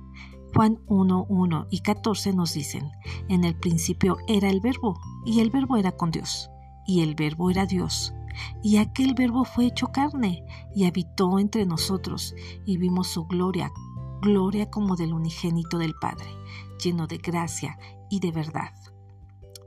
Juan 0.57 0.81
1, 0.87 1.27
1 1.29 1.67
y 1.71 1.81
14 1.81 2.33
nos 2.33 2.55
dicen, 2.55 2.91
en 3.29 3.45
el 3.45 3.55
principio 3.57 4.17
era 4.27 4.49
el 4.49 4.61
verbo, 4.61 4.99
y 5.27 5.41
el 5.41 5.51
verbo 5.51 5.77
era 5.77 5.93
con 5.93 6.11
Dios, 6.11 6.49
y 6.87 7.03
el 7.03 7.15
verbo 7.15 7.51
era 7.51 7.67
Dios. 7.67 8.15
Y 8.63 8.79
aquel 8.79 9.13
verbo 9.13 9.45
fue 9.45 9.67
hecho 9.67 9.89
carne 9.89 10.47
y 10.75 10.87
habitó 10.87 11.39
entre 11.39 11.67
nosotros, 11.67 12.35
y 12.65 12.79
vimos 12.79 13.09
su 13.09 13.27
gloria, 13.27 13.71
gloria 14.23 14.71
como 14.71 14.97
del 14.97 15.13
unigénito 15.13 15.77
del 15.77 15.95
Padre, 16.01 16.31
lleno 16.83 17.07
de 17.07 17.19
gracia 17.19 17.79
y 18.09 18.21
de 18.21 18.33
verdad. 18.33 18.73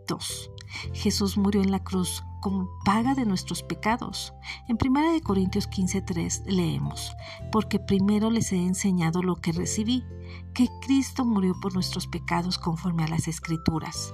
2. 0.08 0.52
Jesús 0.94 1.38
murió 1.38 1.62
en 1.62 1.72
la 1.72 1.84
cruz 1.84 2.24
como 2.42 2.70
paga 2.86 3.16
de 3.16 3.26
nuestros 3.26 3.64
pecados. 3.64 4.34
En 4.68 4.78
1 4.78 5.22
Corintios 5.22 5.68
15:3 5.68 6.44
leemos, 6.46 7.16
porque 7.52 7.80
primero 7.80 8.30
les 8.30 8.52
he 8.52 8.58
enseñado 8.58 9.22
lo 9.22 9.36
que 9.36 9.52
recibí, 9.52 10.04
que 10.54 10.68
Cristo 10.82 11.26
murió 11.26 11.56
por 11.60 11.74
nuestros 11.74 12.08
pecados 12.08 12.58
conforme 12.58 13.04
a 13.04 13.08
las 13.08 13.28
escrituras. 13.28 14.14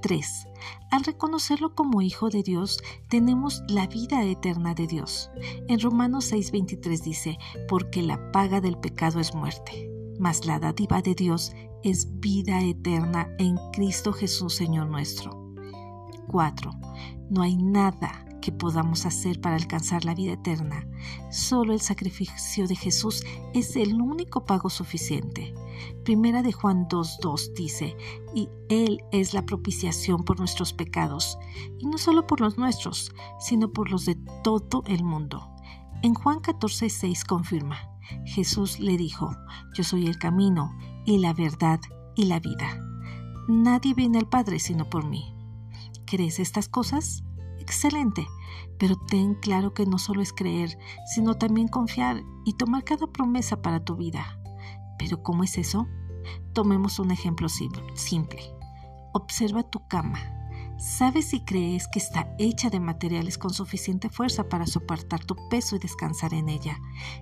3. 0.00 0.46
Al 0.92 1.04
reconocerlo 1.04 1.74
como 1.74 2.02
Hijo 2.02 2.30
de 2.30 2.42
Dios, 2.42 2.80
tenemos 3.08 3.62
la 3.68 3.88
vida 3.88 4.22
eterna 4.24 4.74
de 4.74 4.86
Dios. 4.86 5.30
En 5.66 5.80
Romanos 5.80 6.30
6:23 6.32 7.02
dice, 7.02 7.38
porque 7.68 8.02
la 8.02 8.30
paga 8.30 8.60
del 8.60 8.78
pecado 8.78 9.18
es 9.20 9.34
muerte, 9.34 9.90
mas 10.20 10.46
la 10.46 10.58
dádiva 10.60 11.02
de 11.02 11.14
Dios 11.14 11.52
es 11.82 12.20
vida 12.20 12.60
eterna 12.62 13.28
en 13.38 13.56
Cristo 13.72 14.12
Jesús 14.12 14.54
Señor 14.54 14.88
nuestro. 14.88 15.47
4. 16.28 16.70
No 17.30 17.42
hay 17.42 17.56
nada 17.56 18.24
que 18.40 18.52
podamos 18.52 19.04
hacer 19.06 19.40
para 19.40 19.56
alcanzar 19.56 20.04
la 20.04 20.14
vida 20.14 20.32
eterna. 20.32 20.86
Solo 21.30 21.72
el 21.72 21.80
sacrificio 21.80 22.66
de 22.66 22.76
Jesús 22.76 23.24
es 23.54 23.76
el 23.76 24.00
único 24.00 24.44
pago 24.44 24.70
suficiente. 24.70 25.54
Primera 26.04 26.42
de 26.42 26.52
Juan 26.52 26.88
2.2 26.88 27.54
dice, 27.54 27.96
y 28.34 28.48
Él 28.68 29.02
es 29.12 29.34
la 29.34 29.42
propiciación 29.42 30.24
por 30.24 30.38
nuestros 30.38 30.72
pecados, 30.72 31.38
y 31.78 31.86
no 31.86 31.98
solo 31.98 32.26
por 32.26 32.40
los 32.40 32.58
nuestros, 32.58 33.12
sino 33.38 33.72
por 33.72 33.90
los 33.90 34.04
de 34.04 34.16
todo 34.42 34.82
el 34.86 35.04
mundo. 35.04 35.50
En 36.02 36.14
Juan 36.14 36.38
14.6 36.38 37.26
confirma, 37.26 37.76
Jesús 38.24 38.78
le 38.80 38.96
dijo, 38.96 39.36
yo 39.74 39.84
soy 39.84 40.06
el 40.06 40.18
camino 40.18 40.76
y 41.04 41.18
la 41.18 41.32
verdad 41.32 41.80
y 42.16 42.24
la 42.24 42.40
vida. 42.40 42.82
Nadie 43.48 43.94
viene 43.94 44.18
al 44.18 44.28
Padre 44.28 44.58
sino 44.58 44.88
por 44.88 45.06
mí. 45.06 45.37
¿Crees 46.08 46.38
estas 46.38 46.70
cosas? 46.70 47.22
Excelente, 47.58 48.26
pero 48.78 48.96
ten 48.96 49.34
claro 49.34 49.74
que 49.74 49.84
no 49.84 49.98
solo 49.98 50.22
es 50.22 50.32
creer, 50.32 50.78
sino 51.14 51.34
también 51.34 51.68
confiar 51.68 52.22
y 52.46 52.54
tomar 52.54 52.82
cada 52.82 53.06
promesa 53.08 53.60
para 53.60 53.84
tu 53.84 53.94
vida. 53.96 54.40
¿Pero 54.98 55.22
cómo 55.22 55.44
es 55.44 55.58
eso? 55.58 55.86
Tomemos 56.54 56.98
un 56.98 57.10
ejemplo 57.10 57.50
simple. 57.50 58.42
Observa 59.12 59.64
tu 59.64 59.86
cama. 59.86 60.18
¿Sabes 60.78 61.26
si 61.26 61.44
crees 61.44 61.88
que 61.88 61.98
está 61.98 62.34
hecha 62.38 62.70
de 62.70 62.80
materiales 62.80 63.36
con 63.36 63.50
suficiente 63.50 64.08
fuerza 64.08 64.48
para 64.48 64.66
soportar 64.66 65.26
tu 65.26 65.36
peso 65.50 65.76
y 65.76 65.78
descansar 65.78 66.32
en 66.32 66.48
ella? 66.48 66.78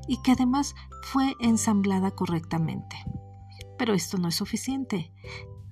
Y 0.07 0.23
que 0.23 0.33
además 0.33 0.77
fue 1.03 1.35
ensamblada 1.41 2.13
correctamente. 2.13 2.97
Pero 3.79 3.95
esto 3.95 4.17
no 4.17 4.29
es 4.29 4.37
suficiente 4.37 5.13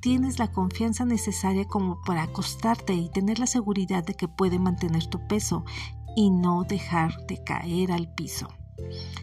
tienes 0.05 0.39
la 0.39 0.53
confianza 0.53 1.07
necesaria 1.07 1.65
como 1.65 2.03
para 2.03 2.25
acostarte 2.25 2.93
y 2.93 3.09
tener 3.09 3.39
la 3.39 3.47
seguridad 3.47 4.05
de 4.05 4.13
que 4.13 4.29
puede 4.29 4.59
mantener 4.59 5.07
tu 5.07 5.27
peso 5.27 5.65
y 6.15 6.29
no 6.29 6.65
dejar 6.65 7.25
de 7.27 7.43
caer 7.43 7.91
al 7.91 8.13
piso. 8.13 8.49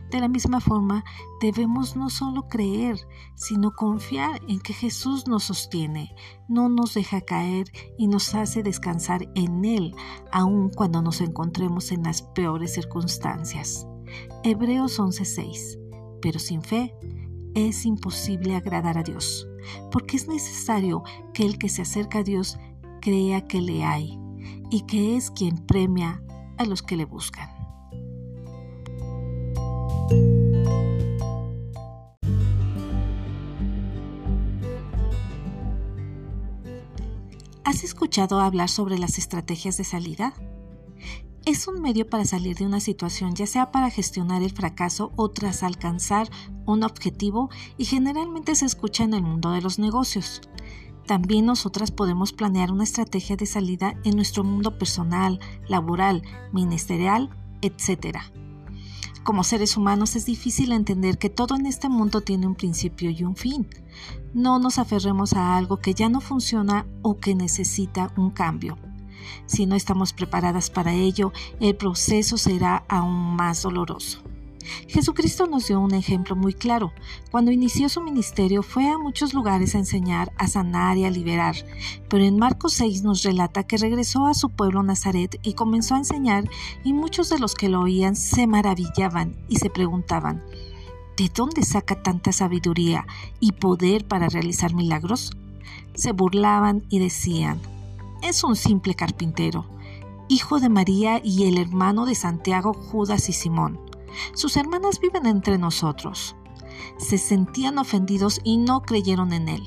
De 0.09 0.19
la 0.19 0.27
misma 0.27 0.59
forma, 0.59 1.03
debemos 1.39 1.95
no 1.95 2.09
solo 2.09 2.47
creer, 2.47 2.97
sino 3.35 3.73
confiar 3.73 4.41
en 4.47 4.59
que 4.59 4.73
Jesús 4.73 5.27
nos 5.27 5.43
sostiene, 5.43 6.15
no 6.47 6.67
nos 6.67 6.95
deja 6.95 7.21
caer 7.21 7.67
y 8.00 8.07
nos 8.07 8.33
hace 8.33 8.63
descansar 8.63 9.29
en 9.35 9.63
Él, 9.63 9.93
aun 10.31 10.71
cuando 10.71 11.03
nos 11.03 11.21
encontremos 11.21 11.91
en 11.91 12.01
las 12.01 12.23
peores 12.23 12.73
circunstancias. 12.73 13.85
Hebreos 14.43 15.00
11:6. 15.00 15.77
Pero 16.23 16.39
sin 16.39 16.63
fe 16.63 16.95
es 17.53 17.85
imposible 17.85 18.55
agradar 18.55 18.97
a 18.97 19.03
Dios, 19.03 19.47
porque 19.91 20.17
es 20.17 20.27
necesario 20.27 21.03
que 21.33 21.45
el 21.45 21.57
que 21.57 21.69
se 21.69 21.81
acerca 21.81 22.19
a 22.19 22.23
Dios 22.23 22.57
crea 23.01 23.47
que 23.47 23.61
le 23.61 23.83
hay 23.83 24.19
y 24.69 24.81
que 24.81 25.17
es 25.17 25.31
quien 25.31 25.57
premia 25.57 26.23
a 26.57 26.65
los 26.65 26.81
que 26.81 26.95
le 26.95 27.05
buscan. 27.05 27.49
¿Has 37.63 37.83
escuchado 37.83 38.41
hablar 38.41 38.69
sobre 38.69 38.97
las 38.97 39.17
estrategias 39.17 39.77
de 39.77 39.83
salida? 39.83 40.33
Es 41.43 41.67
un 41.67 41.81
medio 41.81 42.07
para 42.07 42.24
salir 42.24 42.55
de 42.55 42.67
una 42.67 42.79
situación, 42.79 43.33
ya 43.33 43.48
sea 43.48 43.71
para 43.71 43.89
gestionar 43.89 44.43
el 44.43 44.51
fracaso 44.51 45.12
o 45.15 45.31
tras 45.31 45.63
alcanzar 45.63 46.29
un 46.67 46.83
objetivo 46.83 47.50
y 47.79 47.86
generalmente 47.86 48.53
se 48.53 48.65
escucha 48.65 49.03
en 49.03 49.15
el 49.15 49.24
mundo 49.24 49.50
de 49.50 49.62
los 49.62 49.79
negocios. 49.79 50.41
También 51.07 51.48
nosotras 51.48 51.89
podemos 51.89 52.31
planear 52.31 52.71
una 52.71 52.83
estrategia 52.83 53.38
de 53.38 53.48
salida 53.48 53.95
en 54.03 54.15
nuestro 54.15 54.43
mundo 54.43 54.77
personal, 54.77 55.39
laboral, 55.67 56.21
ministerial, 56.53 57.31
etc. 57.63 58.19
Como 59.24 59.43
seres 59.43 59.77
humanos 59.77 60.15
es 60.15 60.27
difícil 60.27 60.71
entender 60.71 61.17
que 61.17 61.31
todo 61.31 61.55
en 61.55 61.65
este 61.65 61.89
mundo 61.89 62.21
tiene 62.21 62.45
un 62.45 62.55
principio 62.55 63.10
y 63.10 63.24
un 63.24 63.36
fin. 63.36 63.67
No 64.36 64.60
nos 64.60 64.77
aferremos 64.77 65.33
a 65.33 65.57
algo 65.57 65.77
que 65.77 65.95
ya 65.95 66.07
no 66.07 66.21
funciona 66.21 66.86
o 67.01 67.17
que 67.17 67.33
necesita 67.33 68.13
un 68.15 68.29
cambio. 68.29 68.77
Si 69.45 69.65
no 69.65 69.75
estamos 69.75 70.13
preparadas 70.13 70.69
para 70.69 70.93
ello, 70.93 71.31
el 71.59 71.75
proceso 71.75 72.38
será 72.38 72.83
aún 72.88 73.35
más 73.35 73.63
doloroso. 73.63 74.21
Jesucristo 74.88 75.47
nos 75.47 75.67
dio 75.67 75.79
un 75.79 75.93
ejemplo 75.93 76.35
muy 76.35 76.53
claro. 76.53 76.91
Cuando 77.31 77.51
inició 77.51 77.89
su 77.89 78.01
ministerio 78.01 78.63
fue 78.63 78.88
a 78.88 78.97
muchos 78.97 79.33
lugares 79.33 79.75
a 79.75 79.79
enseñar, 79.79 80.31
a 80.38 80.47
sanar 80.47 80.97
y 80.97 81.05
a 81.05 81.09
liberar, 81.09 81.55
pero 82.09 82.23
en 82.23 82.38
Marcos 82.38 82.73
6 82.73 83.03
nos 83.03 83.23
relata 83.23 83.63
que 83.63 83.77
regresó 83.77 84.27
a 84.27 84.33
su 84.33 84.50
pueblo 84.50 84.83
Nazaret 84.83 85.39
y 85.43 85.53
comenzó 85.53 85.95
a 85.95 86.00
enseñar 86.00 86.50
y 86.83 86.93
muchos 86.93 87.29
de 87.29 87.39
los 87.39 87.55
que 87.55 87.69
lo 87.69 87.81
oían 87.81 88.15
se 88.15 88.47
maravillaban 88.47 89.35
y 89.47 89.57
se 89.57 89.69
preguntaban, 89.69 90.43
¿de 91.17 91.29
dónde 91.33 91.63
saca 91.63 92.01
tanta 92.01 92.31
sabiduría 92.31 93.05
y 93.39 93.53
poder 93.53 94.05
para 94.05 94.29
realizar 94.29 94.73
milagros? 94.73 95.31
Se 95.93 96.11
burlaban 96.13 96.83
y 96.89 97.00
decían, 97.00 97.59
es 98.21 98.43
un 98.43 98.55
simple 98.55 98.95
carpintero, 98.95 99.65
hijo 100.27 100.59
de 100.59 100.69
María 100.69 101.19
y 101.23 101.47
el 101.47 101.57
hermano 101.57 102.05
de 102.05 102.15
Santiago, 102.15 102.73
Judas 102.73 103.29
y 103.29 103.33
Simón. 103.33 103.79
Sus 104.33 104.57
hermanas 104.57 104.99
viven 104.99 105.25
entre 105.25 105.57
nosotros. 105.57 106.35
Se 106.97 107.17
sentían 107.17 107.77
ofendidos 107.77 108.39
y 108.43 108.57
no 108.57 108.81
creyeron 108.81 109.33
en 109.33 109.49
él. 109.49 109.63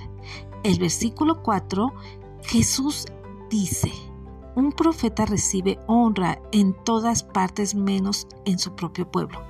El 0.62 0.78
versículo 0.78 1.42
4, 1.42 1.92
Jesús 2.42 3.06
dice, 3.50 3.92
un 4.54 4.72
profeta 4.72 5.26
recibe 5.26 5.78
honra 5.86 6.40
en 6.52 6.74
todas 6.84 7.22
partes 7.22 7.74
menos 7.74 8.26
en 8.44 8.58
su 8.58 8.74
propio 8.74 9.10
pueblo 9.10 9.42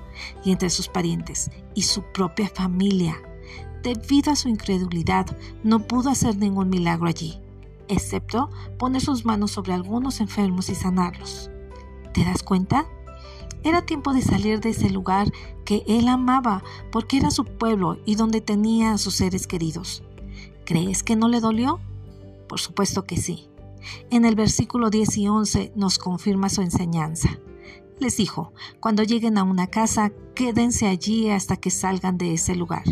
y 0.43 0.51
entre 0.51 0.69
sus 0.69 0.87
parientes 0.87 1.51
y 1.75 1.83
su 1.83 2.01
propia 2.11 2.49
familia. 2.49 3.15
Debido 3.83 4.31
a 4.31 4.35
su 4.35 4.49
incredulidad, 4.49 5.37
no 5.63 5.79
pudo 5.79 6.09
hacer 6.09 6.37
ningún 6.37 6.69
milagro 6.69 7.07
allí, 7.07 7.39
excepto 7.87 8.49
poner 8.77 9.01
sus 9.01 9.25
manos 9.25 9.51
sobre 9.51 9.73
algunos 9.73 10.19
enfermos 10.19 10.69
y 10.69 10.75
sanarlos. 10.75 11.49
¿Te 12.13 12.23
das 12.23 12.43
cuenta? 12.43 12.85
Era 13.63 13.85
tiempo 13.85 14.13
de 14.13 14.21
salir 14.21 14.59
de 14.59 14.69
ese 14.69 14.89
lugar 14.89 15.31
que 15.65 15.83
él 15.87 16.07
amaba 16.07 16.63
porque 16.91 17.17
era 17.17 17.31
su 17.31 17.45
pueblo 17.45 17.97
y 18.05 18.15
donde 18.15 18.39
tenía 18.41 18.93
a 18.93 18.97
sus 18.97 19.15
seres 19.15 19.47
queridos. 19.47 20.03
¿Crees 20.65 21.03
que 21.03 21.15
no 21.15 21.27
le 21.27 21.39
dolió? 21.39 21.79
Por 22.47 22.59
supuesto 22.59 23.05
que 23.05 23.17
sí. 23.17 23.49
En 24.09 24.25
el 24.25 24.35
versículo 24.35 24.89
10 24.89 25.17
y 25.17 25.27
11 25.27 25.73
nos 25.75 25.97
confirma 25.97 26.49
su 26.49 26.61
enseñanza. 26.61 27.39
Les 27.99 28.17
dijo, 28.17 28.51
cuando 28.81 29.03
lleguen 29.03 29.37
a 29.37 29.43
una 29.43 29.67
casa, 29.67 30.11
quédense 30.35 30.85
allí 30.87 31.29
hasta 31.29 31.55
que 31.55 31.71
salgan 31.71 32.17
de 32.17 32.33
ese 32.33 32.55
lugar. 32.55 32.83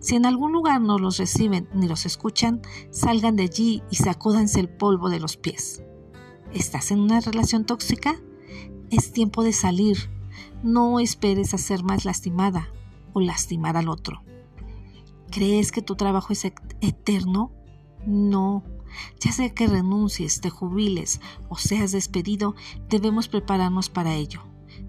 Si 0.00 0.16
en 0.16 0.24
algún 0.24 0.52
lugar 0.52 0.80
no 0.80 0.98
los 0.98 1.18
reciben 1.18 1.68
ni 1.74 1.86
los 1.86 2.06
escuchan, 2.06 2.62
salgan 2.90 3.36
de 3.36 3.42
allí 3.44 3.82
y 3.90 3.96
sacúdanse 3.96 4.60
el 4.60 4.70
polvo 4.70 5.10
de 5.10 5.20
los 5.20 5.36
pies. 5.36 5.82
¿Estás 6.54 6.90
en 6.90 7.00
una 7.00 7.20
relación 7.20 7.66
tóxica? 7.66 8.16
Es 8.90 9.12
tiempo 9.12 9.42
de 9.44 9.52
salir, 9.52 10.10
no 10.62 11.00
esperes 11.00 11.52
a 11.52 11.58
ser 11.58 11.82
más 11.82 12.06
lastimada 12.06 12.68
o 13.12 13.20
lastimar 13.20 13.76
al 13.76 13.90
otro. 13.90 14.22
¿Crees 15.30 15.70
que 15.70 15.82
tu 15.82 15.96
trabajo 15.96 16.32
es 16.32 16.44
eterno? 16.80 17.52
No. 18.06 18.62
Ya 19.20 19.32
sea 19.32 19.50
que 19.50 19.66
renuncies, 19.66 20.40
te 20.40 20.50
jubiles 20.50 21.20
o 21.48 21.56
seas 21.56 21.92
despedido, 21.92 22.54
debemos 22.88 23.28
prepararnos 23.28 23.88
para 23.88 24.14
ello. 24.14 24.42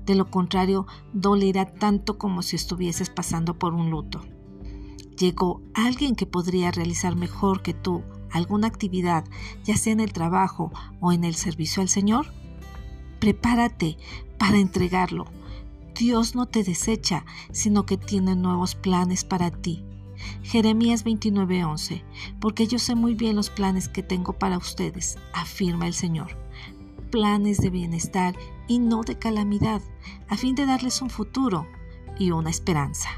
De 0.06 0.16
lo 0.16 0.30
contrario, 0.30 0.88
dolerá 1.14 1.74
tanto 1.74 2.18
como 2.18 2.42
si 2.42 2.56
estuvieses 2.56 3.10
pasando 3.10 3.58
por 3.58 3.74
un 3.74 3.90
luto. 3.90 4.22
Llegó 5.18 5.62
alguien 5.74 6.16
que 6.16 6.26
podría 6.26 6.72
realizar 6.72 7.16
mejor 7.16 7.62
que 7.62 7.74
tú 7.74 8.04
alguna 8.32 8.68
actividad, 8.68 9.26
ya 9.64 9.76
sea 9.78 9.94
en 9.94 10.00
el 10.00 10.14
trabajo 10.14 10.72
o 11.00 11.12
en 11.12 11.24
el 11.24 11.36
servicio 11.36 11.82
al 11.82 11.90
Señor. 11.90 12.28
Prepárate 13.20 13.98
para 14.38 14.58
entregarlo. 14.58 15.26
Dios 15.96 16.36
no 16.36 16.46
te 16.46 16.64
desecha, 16.64 17.26
sino 17.52 17.86
que 17.86 17.98
tiene 17.98 18.36
nuevos 18.36 18.76
planes 18.76 19.24
para 19.24 19.50
ti. 19.50 19.87
Jeremías 20.44 21.04
29:11, 21.04 22.04
porque 22.40 22.68
yo 22.68 22.80
sé 22.80 22.96
muy 22.96 23.16
bien 23.16 23.36
los 23.36 23.50
planes 23.50 23.90
que 23.90 24.04
tengo 24.04 24.34
para 24.34 24.58
ustedes, 24.58 25.18
afirma 25.34 25.88
el 25.88 25.94
Señor. 25.94 26.38
Planes 27.12 27.60
de 27.60 27.70
bienestar 27.70 28.36
y 28.68 28.80
no 28.80 29.04
de 29.04 29.18
calamidad, 29.18 29.82
a 30.28 30.38
fin 30.38 30.56
de 30.56 30.66
darles 30.66 31.02
un 31.02 31.10
futuro 31.10 31.68
y 32.20 32.32
una 32.32 32.50
esperanza. 32.50 33.10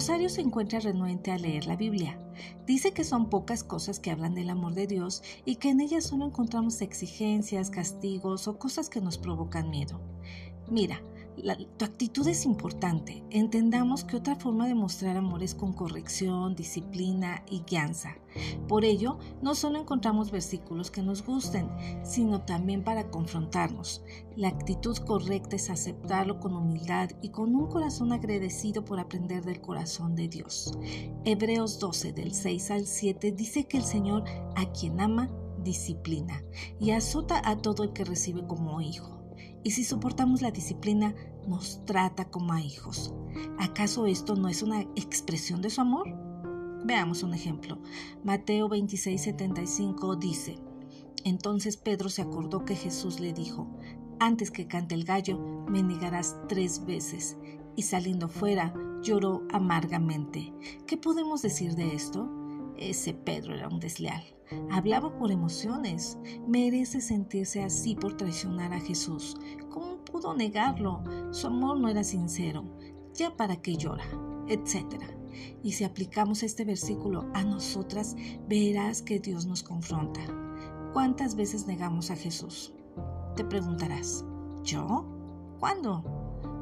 Rosario 0.00 0.30
se 0.30 0.40
encuentra 0.40 0.80
renuente 0.80 1.30
a 1.30 1.36
leer 1.36 1.66
la 1.66 1.76
Biblia. 1.76 2.18
Dice 2.66 2.92
que 2.92 3.04
son 3.04 3.28
pocas 3.28 3.62
cosas 3.62 4.00
que 4.00 4.10
hablan 4.10 4.34
del 4.34 4.48
amor 4.48 4.72
de 4.72 4.86
Dios 4.86 5.22
y 5.44 5.56
que 5.56 5.68
en 5.68 5.80
ellas 5.82 6.04
solo 6.04 6.24
encontramos 6.24 6.80
exigencias, 6.80 7.68
castigos 7.68 8.48
o 8.48 8.58
cosas 8.58 8.88
que 8.88 9.02
nos 9.02 9.18
provocan 9.18 9.68
miedo. 9.68 10.00
Mira, 10.70 11.02
tu 11.78 11.84
actitud 11.84 12.26
es 12.28 12.44
importante. 12.44 13.24
Entendamos 13.30 14.04
que 14.04 14.16
otra 14.16 14.36
forma 14.36 14.66
de 14.66 14.74
mostrar 14.74 15.16
amor 15.16 15.42
es 15.42 15.54
con 15.54 15.72
corrección, 15.72 16.54
disciplina 16.54 17.42
y 17.48 17.60
guianza. 17.60 18.16
Por 18.68 18.84
ello, 18.84 19.18
no 19.42 19.54
solo 19.54 19.78
encontramos 19.78 20.30
versículos 20.30 20.90
que 20.90 21.02
nos 21.02 21.24
gusten, 21.24 21.68
sino 22.04 22.42
también 22.42 22.84
para 22.84 23.10
confrontarnos. 23.10 24.02
La 24.36 24.48
actitud 24.48 24.96
correcta 24.98 25.56
es 25.56 25.70
aceptarlo 25.70 26.40
con 26.40 26.54
humildad 26.54 27.10
y 27.22 27.30
con 27.30 27.54
un 27.54 27.68
corazón 27.68 28.12
agradecido 28.12 28.84
por 28.84 29.00
aprender 29.00 29.44
del 29.44 29.60
corazón 29.60 30.14
de 30.14 30.28
Dios. 30.28 30.72
Hebreos 31.24 31.78
12 31.78 32.12
del 32.12 32.34
6 32.34 32.70
al 32.70 32.86
7 32.86 33.32
dice 33.32 33.64
que 33.64 33.78
el 33.78 33.84
Señor 33.84 34.24
a 34.56 34.70
quien 34.72 35.00
ama 35.00 35.30
disciplina 35.62 36.42
y 36.78 36.92
azota 36.92 37.42
a 37.44 37.56
todo 37.56 37.84
el 37.84 37.92
que 37.92 38.04
recibe 38.04 38.46
como 38.46 38.80
hijo 38.80 39.19
y 39.62 39.72
si 39.72 39.84
soportamos 39.84 40.42
la 40.42 40.50
disciplina, 40.50 41.14
nos 41.46 41.84
trata 41.84 42.30
como 42.30 42.52
a 42.52 42.60
hijos. 42.60 43.14
¿Acaso 43.58 44.06
esto 44.06 44.36
no 44.36 44.48
es 44.48 44.62
una 44.62 44.82
expresión 44.96 45.60
de 45.62 45.70
su 45.70 45.80
amor? 45.80 46.08
Veamos 46.84 47.22
un 47.22 47.34
ejemplo. 47.34 47.78
Mateo 48.24 48.68
26:75 48.68 50.18
dice, 50.18 50.58
Entonces 51.24 51.76
Pedro 51.76 52.08
se 52.08 52.22
acordó 52.22 52.64
que 52.64 52.74
Jesús 52.74 53.20
le 53.20 53.32
dijo, 53.32 53.68
Antes 54.18 54.50
que 54.50 54.66
cante 54.66 54.94
el 54.94 55.04
gallo, 55.04 55.38
me 55.68 55.82
negarás 55.82 56.36
tres 56.48 56.84
veces. 56.84 57.38
Y 57.76 57.82
saliendo 57.82 58.28
fuera, 58.28 58.74
lloró 59.02 59.46
amargamente. 59.50 60.52
¿Qué 60.86 60.96
podemos 60.96 61.40
decir 61.42 61.74
de 61.74 61.94
esto? 61.94 62.28
Ese 62.76 63.14
Pedro 63.14 63.54
era 63.54 63.68
un 63.68 63.80
desleal. 63.80 64.22
Hablaba 64.70 65.16
por 65.18 65.30
emociones. 65.30 66.18
Merece 66.46 67.00
sentirse 67.00 67.62
así 67.62 67.94
por 67.94 68.16
traicionar 68.16 68.72
a 68.72 68.80
Jesús. 68.80 69.36
¿Cómo 69.68 70.04
pudo 70.04 70.34
negarlo? 70.34 71.02
Su 71.32 71.46
amor 71.46 71.78
no 71.78 71.88
era 71.88 72.04
sincero. 72.04 72.64
¿Ya 73.14 73.36
para 73.36 73.56
qué 73.56 73.76
llora? 73.76 74.04
etc. 74.50 75.02
Y 75.62 75.72
si 75.72 75.84
aplicamos 75.84 76.42
este 76.42 76.64
versículo 76.64 77.26
a 77.34 77.44
nosotras, 77.44 78.16
verás 78.48 79.00
que 79.00 79.20
Dios 79.20 79.46
nos 79.46 79.62
confronta. 79.62 80.20
¿Cuántas 80.92 81.36
veces 81.36 81.66
negamos 81.66 82.10
a 82.10 82.16
Jesús? 82.16 82.74
Te 83.36 83.44
preguntarás, 83.44 84.24
¿yo? 84.64 85.06
¿Cuándo? 85.58 86.04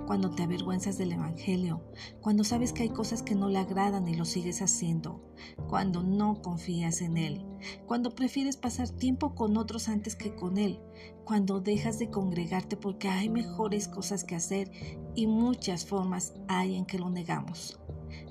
Cuando 0.06 0.30
te 0.30 0.42
avergüenzas 0.42 0.96
del 0.96 1.12
Evangelio, 1.12 1.82
cuando 2.20 2.44
sabes 2.44 2.72
que 2.72 2.84
hay 2.84 2.90
cosas 2.90 3.22
que 3.22 3.34
no 3.34 3.48
le 3.48 3.58
agradan 3.58 4.08
y 4.08 4.14
lo 4.14 4.24
sigues 4.24 4.62
haciendo, 4.62 5.22
cuando 5.68 6.02
no 6.02 6.40
confías 6.40 7.00
en 7.02 7.16
Él, 7.16 7.46
cuando 7.86 8.14
prefieres 8.14 8.56
pasar 8.56 8.88
tiempo 8.88 9.34
con 9.34 9.56
otros 9.56 9.88
antes 9.88 10.16
que 10.16 10.34
con 10.34 10.58
Él, 10.58 10.80
cuando 11.24 11.60
dejas 11.60 11.98
de 11.98 12.10
congregarte 12.10 12.76
porque 12.76 13.08
hay 13.08 13.28
mejores 13.28 13.88
cosas 13.88 14.24
que 14.24 14.36
hacer 14.36 14.70
y 15.14 15.26
muchas 15.26 15.84
formas 15.84 16.34
hay 16.48 16.76
en 16.76 16.86
que 16.86 16.98
lo 16.98 17.10
negamos. 17.10 17.78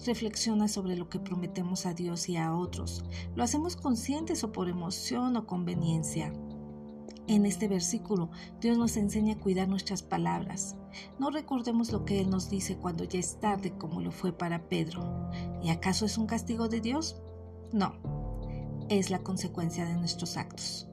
Reflexiona 0.05 0.67
sobre 0.67 0.95
lo 0.95 1.09
que 1.09 1.19
prometemos 1.19 1.85
a 1.85 1.93
Dios 1.93 2.29
y 2.29 2.37
a 2.37 2.55
otros. 2.55 3.03
¿Lo 3.35 3.43
hacemos 3.43 3.75
conscientes 3.75 4.43
o 4.43 4.51
por 4.51 4.69
emoción 4.69 5.35
o 5.37 5.45
conveniencia? 5.45 6.33
En 7.27 7.45
este 7.45 7.67
versículo, 7.67 8.29
Dios 8.61 8.77
nos 8.77 8.95
enseña 8.95 9.33
a 9.33 9.39
cuidar 9.39 9.67
nuestras 9.67 10.01
palabras. 10.01 10.77
No 11.19 11.29
recordemos 11.29 11.91
lo 11.91 12.05
que 12.05 12.21
Él 12.21 12.29
nos 12.29 12.49
dice 12.49 12.77
cuando 12.77 13.03
ya 13.03 13.19
es 13.19 13.39
tarde, 13.39 13.77
como 13.77 13.99
lo 13.99 14.11
fue 14.11 14.31
para 14.31 14.69
Pedro. 14.69 15.29
¿Y 15.61 15.69
acaso 15.69 16.05
es 16.05 16.17
un 16.17 16.25
castigo 16.25 16.69
de 16.69 16.79
Dios? 16.79 17.21
No, 17.73 17.95
es 18.89 19.09
la 19.09 19.19
consecuencia 19.19 19.85
de 19.85 19.95
nuestros 19.95 20.37
actos. 20.37 20.87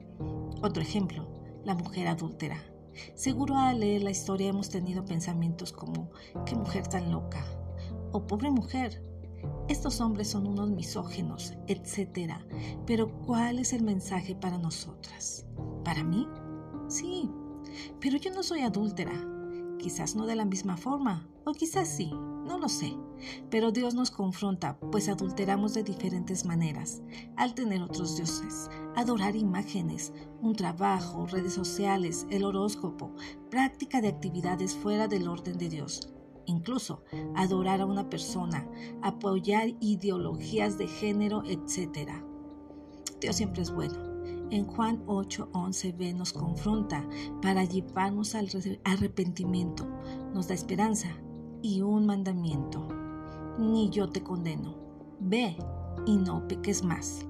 Otro 0.61 0.81
ejemplo, 0.81 1.27
la 1.63 1.75
mujer 1.75 2.07
adúltera. 2.07 2.57
Seguro 3.13 3.57
al 3.57 3.79
leer 3.79 4.03
la 4.03 4.11
historia 4.11 4.49
hemos 4.49 4.69
tenido 4.69 5.05
pensamientos 5.05 5.71
como, 5.71 6.11
qué 6.45 6.55
mujer 6.55 6.87
tan 6.87 7.11
loca, 7.11 7.45
o 8.11 8.25
pobre 8.27 8.51
mujer, 8.51 9.01
estos 9.67 9.99
hombres 10.01 10.29
son 10.29 10.47
unos 10.47 10.69
misógenos, 10.69 11.53
etc. 11.67 12.33
Pero 12.85 13.11
¿cuál 13.25 13.59
es 13.59 13.73
el 13.73 13.83
mensaje 13.83 14.35
para 14.35 14.57
nosotras? 14.57 15.45
¿Para 15.83 16.03
mí? 16.03 16.27
Sí, 16.87 17.29
pero 17.99 18.17
yo 18.17 18.31
no 18.31 18.43
soy 18.43 18.61
adúltera. 18.61 19.13
Quizás 19.79 20.15
no 20.15 20.25
de 20.25 20.35
la 20.35 20.45
misma 20.45 20.77
forma, 20.77 21.27
o 21.45 21.51
quizás 21.51 21.87
sí, 21.87 22.11
no 22.45 22.59
lo 22.59 22.69
sé. 22.69 22.95
Pero 23.49 23.71
Dios 23.71 23.93
nos 23.95 24.11
confronta, 24.11 24.77
pues 24.91 25.09
adulteramos 25.09 25.73
de 25.73 25.83
diferentes 25.83 26.45
maneras, 26.45 27.01
al 27.37 27.55
tener 27.55 27.81
otros 27.81 28.15
dioses, 28.17 28.69
adorar 28.95 29.35
imágenes, 29.35 30.13
un 30.41 30.55
trabajo, 30.55 31.25
redes 31.27 31.53
sociales, 31.53 32.27
el 32.29 32.43
horóscopo, 32.43 33.11
práctica 33.49 34.01
de 34.01 34.09
actividades 34.09 34.75
fuera 34.75 35.07
del 35.07 35.27
orden 35.27 35.57
de 35.57 35.69
Dios 35.69 36.11
incluso 36.47 37.03
adorar 37.35 37.81
a 37.81 37.85
una 37.85 38.09
persona, 38.09 38.67
apoyar 39.01 39.69
ideologías 39.79 40.77
de 40.77 40.87
género, 40.87 41.43
etc. 41.45 42.11
Dios 43.19 43.35
siempre 43.35 43.63
es 43.63 43.71
bueno. 43.71 43.95
En 44.51 44.65
Juan 44.67 45.01
8, 45.07 45.49
11b 45.53 46.13
nos 46.15 46.31
confronta 46.31 47.03
para 47.41 47.63
llevarnos 47.63 48.35
al 48.35 48.47
arrepentimiento, 48.83 49.87
nos 50.33 50.47
da 50.47 50.53
esperanza 50.53 51.07
y 51.65 51.81
un 51.81 52.05
mandamiento. 52.05 52.87
Ni 53.57 53.89
yo 53.89 54.07
te 54.07 54.21
condeno. 54.21 54.75
Ve 55.19 55.57
y 56.05 56.15
no 56.15 56.47
peques 56.47 56.83
más. 56.83 57.25